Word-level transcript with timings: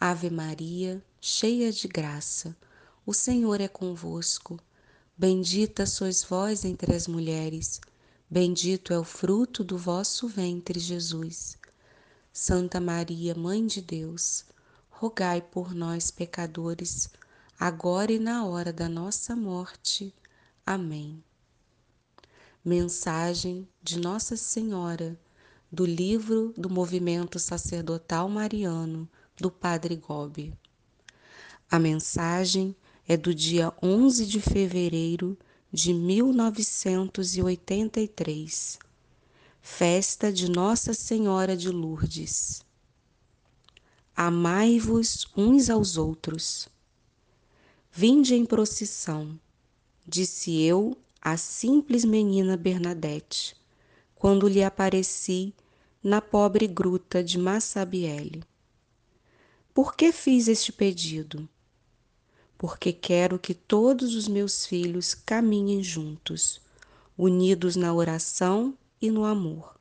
Ave 0.00 0.28
Maria, 0.28 1.02
cheia 1.20 1.72
de 1.72 1.88
graça, 1.88 2.56
o 3.06 3.14
Senhor 3.14 3.60
é 3.60 3.68
convosco. 3.68 4.58
Bendita 5.16 5.86
sois 5.86 6.24
vós 6.24 6.64
entre 6.64 6.94
as 6.94 7.06
mulheres, 7.06 7.80
bendito 8.28 8.92
é 8.92 8.98
o 8.98 9.04
fruto 9.04 9.62
do 9.62 9.78
vosso 9.78 10.26
ventre, 10.28 10.78
Jesus. 10.80 11.56
Santa 12.32 12.80
Maria, 12.80 13.34
Mãe 13.34 13.64
de 13.66 13.80
Deus, 13.80 14.44
rogai 14.90 15.40
por 15.40 15.72
nós, 15.72 16.10
pecadores, 16.10 17.08
agora 17.58 18.12
e 18.12 18.18
na 18.18 18.44
hora 18.44 18.72
da 18.72 18.88
nossa 18.88 19.36
morte. 19.36 20.12
Amém. 20.66 21.22
Mensagem 22.64 23.68
de 23.82 23.98
Nossa 23.98 24.36
Senhora 24.36 25.18
do 25.70 25.84
livro 25.84 26.52
do 26.56 26.70
Movimento 26.70 27.38
Sacerdotal 27.38 28.28
Mariano 28.28 29.08
do 29.36 29.50
Padre 29.50 29.96
Gobi. 29.96 30.54
A 31.70 31.78
mensagem 31.78 32.74
é 33.06 33.14
do 33.16 33.32
dia 33.34 33.72
11 33.82 34.26
de 34.26 34.40
fevereiro 34.40 35.36
de 35.72 35.92
1983, 35.92 38.78
festa 39.60 40.32
de 40.32 40.48
Nossa 40.50 40.94
Senhora 40.94 41.56
de 41.56 41.68
Lourdes. 41.68 42.62
Amai-vos 44.14 45.26
uns 45.36 45.68
aos 45.68 45.96
outros. 45.96 46.68
Vinde 47.90 48.36
em 48.36 48.46
procissão, 48.46 49.36
disse 50.06 50.62
eu 50.62 50.96
à 51.20 51.36
simples 51.36 52.04
menina 52.04 52.56
Bernadette, 52.56 53.56
quando 54.14 54.46
lhe 54.46 54.62
apareci 54.62 55.52
na 56.02 56.20
pobre 56.20 56.68
gruta 56.68 57.24
de 57.24 57.38
Massabielle. 57.38 58.44
Por 59.74 59.96
que 59.96 60.12
fiz 60.12 60.46
este 60.46 60.72
pedido? 60.72 61.48
Porque 62.56 62.92
quero 62.92 63.40
que 63.40 63.52
todos 63.52 64.14
os 64.14 64.28
meus 64.28 64.64
filhos 64.64 65.14
caminhem 65.14 65.82
juntos, 65.82 66.60
unidos 67.18 67.74
na 67.74 67.92
oração 67.92 68.78
e 69.02 69.10
no 69.10 69.24
amor. 69.24 69.74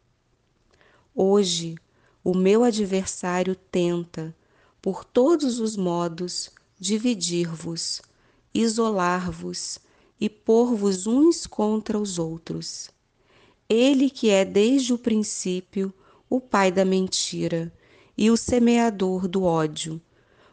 Hoje, 1.13 1.75
o 2.23 2.35
meu 2.35 2.63
adversário 2.63 3.55
tenta, 3.55 4.35
por 4.81 5.05
todos 5.05 5.59
os 5.59 5.77
modos, 5.77 6.49
dividir-vos, 6.79 8.01
isolar-vos 8.51 9.77
e 10.19 10.27
pôr-vos 10.27 11.05
uns 11.05 11.45
contra 11.45 11.99
os 11.99 12.17
outros. 12.17 12.89
Ele 13.69 14.09
que 14.09 14.31
é 14.31 14.43
desde 14.43 14.91
o 14.91 14.97
princípio 14.97 15.93
o 16.27 16.41
pai 16.41 16.71
da 16.71 16.83
mentira 16.83 17.71
e 18.17 18.29
o 18.29 18.37
semeador 18.37 19.27
do 19.27 19.43
ódio, 19.43 20.01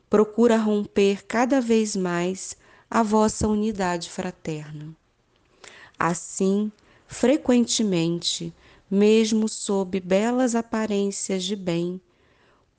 procura 0.08 0.56
romper 0.56 1.24
cada 1.26 1.60
vez 1.60 1.94
mais 1.94 2.56
a 2.90 3.02
vossa 3.02 3.46
unidade 3.46 4.10
fraterna. 4.10 4.94
Assim, 5.98 6.72
frequentemente, 7.06 8.52
mesmo 8.90 9.48
sob 9.48 10.00
belas 10.00 10.54
aparências 10.54 11.44
de 11.44 11.54
bem, 11.54 12.00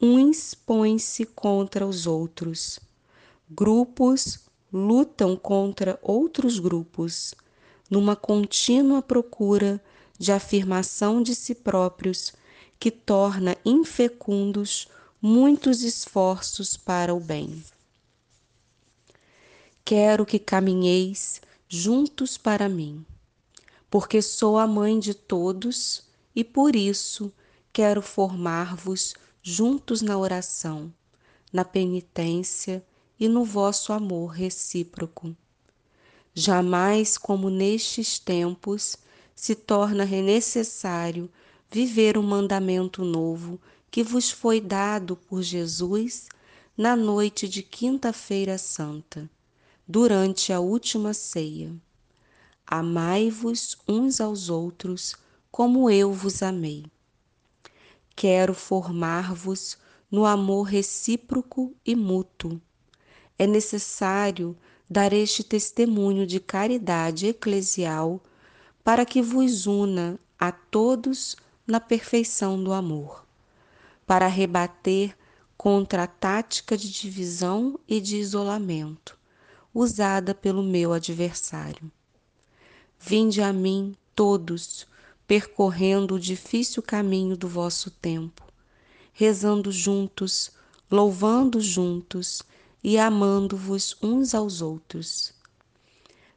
uns 0.01 0.53
põem-se 0.53 1.25
contra 1.25 1.85
os 1.85 2.07
outros. 2.07 2.79
Grupos 3.49 4.39
lutam 4.73 5.35
contra 5.35 5.99
outros 6.01 6.57
grupos, 6.59 7.35
numa 7.89 8.15
contínua 8.15 9.01
procura 9.01 9.81
de 10.17 10.31
afirmação 10.31 11.21
de 11.21 11.35
si 11.35 11.53
próprios 11.53 12.33
que 12.81 12.89
torna 12.89 13.55
infecundos 13.63 14.87
muitos 15.21 15.83
esforços 15.83 16.75
para 16.75 17.13
o 17.13 17.19
bem. 17.19 17.63
Quero 19.85 20.25
que 20.25 20.39
caminheis 20.39 21.43
juntos 21.69 22.39
para 22.39 22.67
mim, 22.67 23.05
porque 23.87 24.19
sou 24.19 24.57
a 24.57 24.65
mãe 24.65 24.97
de 24.97 25.13
todos 25.13 26.07
e 26.35 26.43
por 26.43 26.75
isso 26.75 27.31
quero 27.71 28.01
formar-vos 28.01 29.13
juntos 29.43 30.01
na 30.01 30.17
oração, 30.17 30.91
na 31.53 31.63
penitência 31.63 32.83
e 33.19 33.27
no 33.27 33.45
vosso 33.45 33.93
amor 33.93 34.29
recíproco. 34.29 35.37
Jamais 36.33 37.15
como 37.15 37.47
nestes 37.47 38.17
tempos 38.17 38.97
se 39.35 39.53
torna 39.53 40.03
necessário 40.03 41.29
viver 41.71 42.17
o 42.17 42.23
mandamento 42.23 43.05
novo 43.05 43.57
que 43.89 44.03
vos 44.03 44.29
foi 44.29 44.59
dado 44.59 45.15
por 45.15 45.41
Jesus 45.41 46.27
na 46.77 46.97
noite 46.97 47.47
de 47.47 47.63
Quinta-feira 47.63 48.57
Santa, 48.57 49.29
durante 49.87 50.51
a 50.51 50.59
última 50.59 51.13
ceia. 51.13 51.73
Amai-vos 52.67 53.77
uns 53.87 54.19
aos 54.19 54.49
outros 54.49 55.15
como 55.49 55.89
eu 55.89 56.11
vos 56.11 56.43
amei. 56.43 56.85
Quero 58.15 58.53
formar-vos 58.53 59.77
no 60.09 60.25
amor 60.25 60.63
recíproco 60.63 61.73
e 61.85 61.95
mútuo. 61.95 62.61
É 63.39 63.47
necessário 63.47 64.57
dar 64.89 65.13
este 65.13 65.41
testemunho 65.41 66.27
de 66.27 66.39
caridade 66.41 67.27
eclesial 67.27 68.21
para 68.83 69.05
que 69.05 69.21
vos 69.21 69.67
una 69.67 70.19
a 70.37 70.51
todos 70.51 71.37
na 71.71 71.79
perfeição 71.79 72.61
do 72.61 72.73
amor, 72.73 73.25
para 74.05 74.27
rebater 74.27 75.17
contra 75.55 76.03
a 76.03 76.07
tática 76.07 76.75
de 76.75 76.91
divisão 76.91 77.79
e 77.87 78.01
de 78.01 78.17
isolamento 78.17 79.17
usada 79.73 80.35
pelo 80.35 80.61
meu 80.61 80.91
adversário. 80.91 81.89
Vinde 82.99 83.41
a 83.41 83.53
mim 83.53 83.95
todos, 84.13 84.85
percorrendo 85.25 86.15
o 86.15 86.19
difícil 86.19 86.83
caminho 86.83 87.37
do 87.37 87.47
vosso 87.47 87.89
tempo, 87.89 88.43
rezando 89.13 89.71
juntos, 89.71 90.51
louvando 90.91 91.61
juntos 91.61 92.43
e 92.83 92.99
amando-vos 92.99 93.95
uns 94.03 94.35
aos 94.35 94.61
outros. 94.61 95.33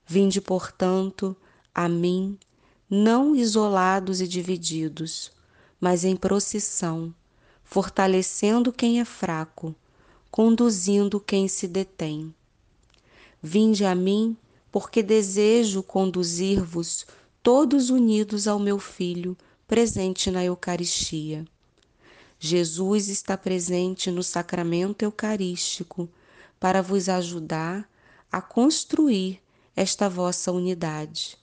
Vinde, 0.07 0.41
portanto, 0.41 1.37
a 1.75 1.89
mim 1.89 2.39
não 2.89 3.35
isolados 3.35 4.21
e 4.21 4.29
divididos, 4.29 5.33
mas 5.81 6.05
em 6.05 6.15
procissão, 6.15 7.15
fortalecendo 7.63 8.73
quem 8.73 9.01
é 9.01 9.05
fraco, 9.05 9.75
conduzindo 10.31 11.19
quem 11.19 11.49
se 11.49 11.67
detém. 11.67 12.35
Vinde 13.43 13.85
a 13.85 13.95
mim, 13.95 14.37
porque 14.71 15.03
desejo 15.03 15.83
conduzir-vos 15.83 17.07
todos 17.43 17.89
unidos 17.91 18.47
ao 18.47 18.59
meu 18.59 18.79
Filho, 18.79 19.37
presente 19.67 20.31
na 20.31 20.45
Eucaristia. 20.45 21.45
Jesus 22.39 23.09
está 23.09 23.37
presente 23.39 24.11
no 24.11 24.23
sacramento 24.23 25.03
eucarístico 25.03 26.09
para 26.61 26.83
vos 26.83 27.09
ajudar 27.09 27.89
a 28.31 28.43
construir 28.43 29.41
esta 29.75 30.09
vossa 30.09 30.53
unidade 30.53 31.39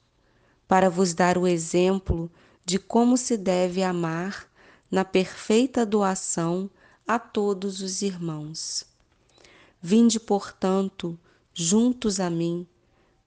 para 0.72 0.90
vos 0.90 1.14
dar 1.14 1.38
o 1.38 1.46
exemplo 1.46 2.32
de 2.64 2.80
como 2.80 3.18
se 3.18 3.36
deve 3.36 3.84
amar 3.84 4.50
na 4.90 5.04
perfeita 5.04 5.86
doação 5.86 6.70
a 7.06 7.20
todos 7.20 7.82
os 7.82 8.02
irmãos. 8.02 8.86
Vinde, 9.82 10.18
portanto, 10.18 11.20
juntos 11.54 12.22
a 12.22 12.30
mim, 12.30 12.66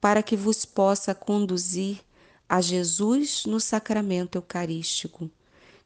para 0.01 0.23
que 0.23 0.35
vos 0.35 0.65
possa 0.65 1.15
conduzir 1.15 2.01
a 2.49 2.63
Jesus 2.63 3.45
no 3.45 3.61
sacramento 3.61 4.39
eucarístico, 4.39 5.31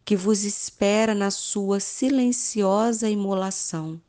que 0.05 0.15
vos 0.15 0.45
espera 0.45 1.13
na 1.13 1.33
sua 1.33 1.81
silenciosa 1.81 3.11
imolação, 3.11 4.01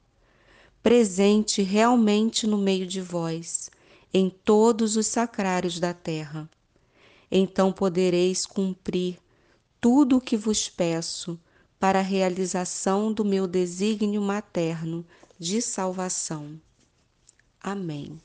presente 0.83 1.63
realmente 1.63 2.45
no 2.45 2.59
meio 2.59 2.85
de 2.85 3.01
vós, 3.01 3.71
em 4.13 4.29
todos 4.29 4.95
os 4.95 5.07
sacrários 5.07 5.79
da 5.79 5.95
terra 5.95 6.47
então 7.31 7.71
podereis 7.71 8.45
cumprir 8.45 9.19
tudo 9.79 10.17
o 10.17 10.21
que 10.21 10.35
vos 10.35 10.69
peço 10.69 11.39
para 11.79 11.99
a 11.99 12.03
realização 12.03 13.13
do 13.13 13.23
meu 13.23 13.47
desígnio 13.47 14.21
materno 14.21 15.05
de 15.39 15.61
salvação. 15.61 16.59
Amém. 17.61 18.19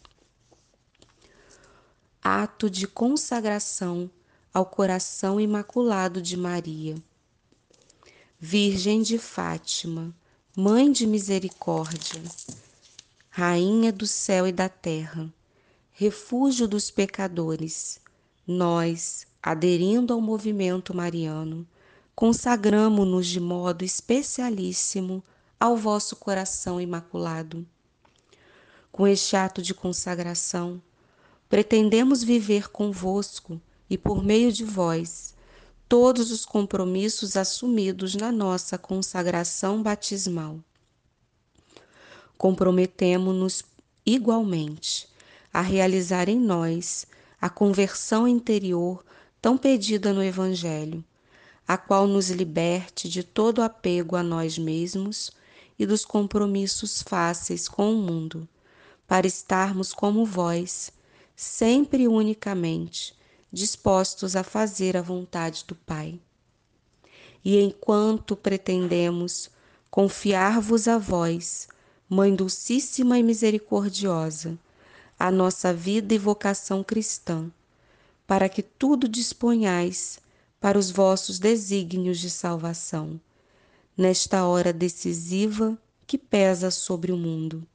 Ato 2.23 2.69
de 2.69 2.87
consagração 2.87 4.11
ao 4.53 4.67
coração 4.67 5.41
imaculado 5.41 6.23
de 6.23 6.37
Maria. 6.37 6.97
Virgem 8.39 9.03
de 9.03 9.19
Fátima, 9.19 10.15
Mãe 10.57 10.91
de 10.91 11.07
Misericórdia, 11.07 12.23
Rainha 13.31 13.93
do 13.93 14.07
céu 14.07 14.47
e 14.47 14.53
da 14.53 14.69
terra, 14.69 15.33
refúgio 15.93 16.69
dos 16.69 16.91
pecadores, 16.91 18.01
nós, 18.47 19.27
aderindo 19.43 20.13
ao 20.13 20.21
movimento 20.21 20.95
mariano, 20.95 21.67
consagramo-nos 22.15 23.27
de 23.27 23.41
modo 23.41 23.85
especialíssimo 23.85 25.23
ao 25.59 25.77
vosso 25.77 26.17
coração 26.17 26.81
imaculado. 26.81 27.67
Com 28.93 29.07
este 29.07 29.37
ato 29.37 29.63
de 29.63 29.75
consagração, 29.75 30.81
pretendemos 31.49 32.23
viver 32.23 32.69
convosco 32.69 33.61
e 33.89 33.97
por 33.97 34.23
meio 34.23 34.53
de 34.53 34.65
vós 34.65 35.35
todos 35.89 36.31
os 36.31 36.45
compromissos 36.45 37.37
assumidos 37.37 38.15
na 38.15 38.33
nossa 38.33 38.77
consagração 38.77 39.83
batismal. 39.83 40.59
Comprometemo-nos 42.37 43.65
igualmente 44.05 45.09
a 45.53 45.61
realizar 45.61 46.29
em 46.29 46.39
nós 46.39 47.07
a 47.45 47.51
conversão 47.51 48.27
interior 48.27 49.05
tão 49.39 49.59
pedida 49.59 50.15
no 50.15 50.23
Evangelho, 50.23 51.05
a 51.69 51.77
qual 51.77 52.07
nos 52.07 52.31
liberte 52.31 53.07
de 53.07 53.23
todo 53.23 53.61
apego 53.61 54.17
a 54.17 54.23
nós 54.23 54.57
mesmos 54.57 55.31
e 55.79 55.85
dos 55.85 56.07
compromissos 56.07 57.03
fáceis 57.03 57.69
com 57.69 57.93
o 57.93 57.97
mundo, 57.97 58.49
para 59.07 59.27
estarmos 59.27 59.93
como 59.93 60.25
vós, 60.25 60.91
sempre 61.37 62.05
e 62.05 62.09
unicamente 62.09 63.15
dispostos 63.53 64.35
a 64.37 64.43
fazer 64.43 64.97
a 64.97 65.03
vontade 65.03 65.67
do 65.69 65.75
Pai. 65.75 66.19
E 67.45 67.61
enquanto 67.61 68.35
pretendemos 68.35 69.51
confiar-vos 69.91 70.89
a 70.89 70.97
vós, 70.97 71.69
Mãe 72.09 72.35
Dulcíssima 72.35 73.19
e 73.19 73.23
Misericordiosa, 73.23 74.59
a 75.25 75.31
nossa 75.31 75.73
vida 75.73 76.13
e 76.13 76.19
vocação 76.19 76.85
cristã, 76.85 77.51
para 78.27 78.47
que 78.47 78.63
tudo 78.63 79.09
disponhais 79.09 80.19
para 80.61 80.79
os 80.79 80.91
vossos 80.91 81.39
desígnios 81.39 82.19
de 82.19 82.29
salvação, 82.29 83.19
nesta 83.97 84.45
hora 84.45 84.71
decisiva 84.71 85.79
que 86.07 86.19
pesa 86.19 86.71
sobre 86.71 87.11
o 87.11 87.17
mundo. 87.17 87.67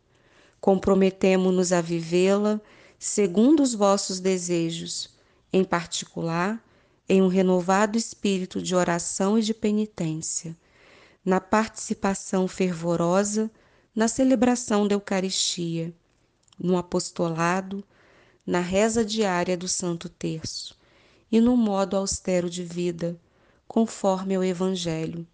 Comprometemo-nos 0.61 1.73
a 1.73 1.81
vivê-la 1.81 2.61
segundo 2.99 3.63
os 3.63 3.73
vossos 3.73 4.19
desejos, 4.19 5.09
em 5.51 5.63
particular, 5.63 6.63
em 7.09 7.19
um 7.19 7.27
renovado 7.27 7.97
espírito 7.97 8.61
de 8.61 8.75
oração 8.75 9.39
e 9.39 9.41
de 9.41 9.55
penitência, 9.55 10.55
na 11.25 11.41
participação 11.41 12.47
fervorosa 12.47 13.49
na 13.95 14.07
celebração 14.07 14.87
da 14.87 14.93
Eucaristia, 14.93 15.91
no 16.59 16.77
apostolado, 16.77 17.83
na 18.45 18.59
reza 18.59 19.05
diária 19.05 19.55
do 19.55 19.67
Santo 19.67 20.09
Terço 20.09 20.75
e 21.31 21.39
no 21.39 21.55
modo 21.55 21.95
austero 21.95 22.49
de 22.49 22.63
vida, 22.63 23.19
conforme 23.67 24.35
ao 24.35 24.43
Evangelho, 24.43 25.25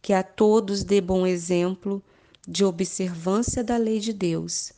que 0.00 0.12
a 0.12 0.22
todos 0.22 0.84
dê 0.84 1.00
bom 1.00 1.26
exemplo 1.26 2.02
de 2.46 2.64
observância 2.64 3.62
da 3.62 3.76
lei 3.76 3.98
de 4.00 4.12
Deus 4.12 4.72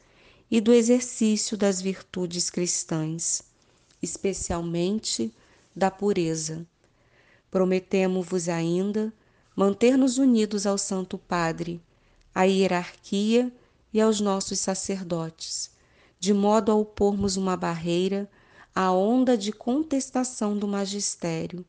e 0.50 0.61
do 0.61 0.73
exercício 0.73 1.56
das 1.56 1.81
virtudes 1.81 2.50
cristãs, 2.50 3.43
especialmente 4.02 5.32
da 5.75 5.91
pureza. 5.91 6.67
Prometemo-vos 7.50 8.49
ainda 8.49 9.12
manter-nos 9.56 10.19
unidos 10.19 10.67
ao 10.67 10.76
Santo 10.76 11.17
Padre, 11.17 11.81
à 12.35 12.44
hierarquia 12.44 13.52
e 13.93 14.00
aos 14.00 14.20
nossos 14.20 14.58
sacerdotes, 14.58 15.70
de 16.19 16.32
modo 16.32 16.72
a 16.72 16.75
opormos 16.75 17.37
uma 17.37 17.56
barreira 17.56 18.31
à 18.75 18.90
onda 18.93 19.37
de 19.37 19.52
contestação 19.52 20.56
do 20.56 20.66
magistério 20.66 21.64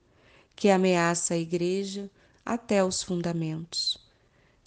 que 0.55 0.69
ameaça 0.69 1.33
a 1.33 1.37
Igreja 1.37 2.09
até 2.45 2.83
os 2.83 3.03
fundamentos. 3.03 3.97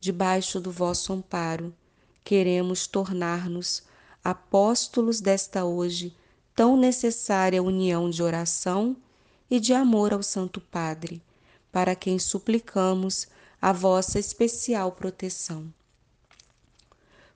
Debaixo 0.00 0.60
do 0.60 0.70
vosso 0.70 1.12
amparo, 1.12 1.75
queremos 2.22 2.86
tornar-nos 2.86 3.82
apóstolos 4.22 5.20
desta 5.20 5.64
hoje 5.64 6.14
tão 6.54 6.76
necessária 6.76 7.62
união 7.62 8.10
de 8.10 8.22
oração 8.22 8.96
e 9.50 9.58
de 9.58 9.72
amor 9.72 10.12
ao 10.12 10.22
Santo 10.22 10.60
Padre, 10.60 11.22
para 11.72 11.94
quem 11.94 12.19
suplicamos 12.19 13.26
a 13.60 13.72
vossa 13.72 14.19
especial 14.19 14.92
proteção. 14.92 15.72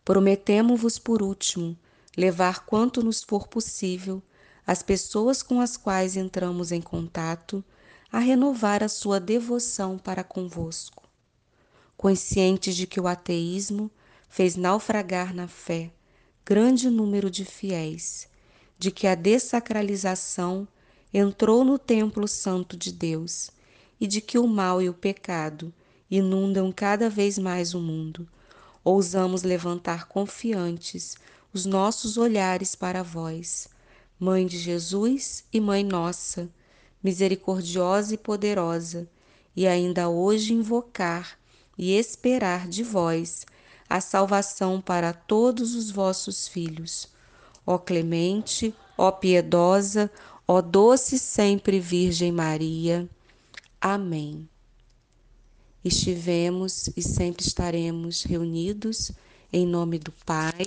Prometemo-vos, 0.04 0.98
por 0.98 1.22
último, 1.22 1.76
levar 2.16 2.66
quanto 2.66 3.02
nos 3.02 3.22
for 3.22 3.48
possível 3.48 4.22
as 4.66 4.82
pessoas 4.82 5.42
com 5.42 5.60
as 5.60 5.76
quais 5.76 6.16
entramos 6.16 6.70
em 6.70 6.80
contato 6.80 7.64
a 8.10 8.18
renovar 8.18 8.82
a 8.82 8.88
sua 8.88 9.18
devoção 9.18 9.98
para 9.98 10.22
convosco. 10.22 11.08
Conscientes 11.96 12.76
de 12.76 12.86
que 12.86 13.00
o 13.00 13.06
ateísmo 13.06 13.90
fez 14.28 14.56
naufragar 14.56 15.34
na 15.34 15.48
fé 15.48 15.90
grande 16.44 16.90
número 16.90 17.30
de 17.30 17.44
fiéis, 17.44 18.28
de 18.78 18.90
que 18.90 19.06
a 19.06 19.14
dessacralização 19.14 20.66
entrou 21.14 21.64
no 21.64 21.78
templo 21.78 22.26
santo 22.26 22.76
de 22.76 22.92
Deus 22.92 23.50
e 24.00 24.06
de 24.06 24.20
que 24.20 24.38
o 24.38 24.46
mal 24.46 24.82
e 24.82 24.88
o 24.88 24.94
pecado 24.94 25.72
inundam 26.10 26.72
cada 26.72 27.08
vez 27.08 27.38
mais 27.38 27.74
o 27.74 27.80
mundo 27.80 28.28
ousamos 28.84 29.42
levantar 29.42 30.08
confiantes 30.08 31.16
os 31.52 31.66
nossos 31.66 32.16
olhares 32.16 32.74
para 32.74 33.02
vós, 33.02 33.68
Mãe 34.18 34.46
de 34.46 34.58
Jesus 34.58 35.44
e 35.52 35.60
Mãe 35.60 35.84
nossa, 35.84 36.48
misericordiosa 37.02 38.14
e 38.14 38.18
poderosa, 38.18 39.08
e 39.54 39.66
ainda 39.66 40.08
hoje 40.08 40.54
invocar 40.54 41.38
e 41.76 41.92
esperar 41.96 42.68
de 42.68 42.82
vós 42.82 43.44
a 43.88 44.00
salvação 44.00 44.80
para 44.80 45.12
todos 45.12 45.74
os 45.74 45.90
vossos 45.90 46.48
filhos. 46.48 47.08
Ó 47.66 47.78
clemente, 47.78 48.74
ó 48.96 49.10
piedosa, 49.10 50.10
ó 50.46 50.62
doce 50.62 51.18
sempre 51.18 51.80
Virgem 51.80 52.32
Maria. 52.32 53.08
Amém 53.80 54.48
estivemos 55.84 56.88
e 56.96 57.02
sempre 57.02 57.44
estaremos 57.44 58.22
reunidos 58.22 59.10
em 59.52 59.66
nome 59.66 59.98
do 59.98 60.12
Pai, 60.24 60.66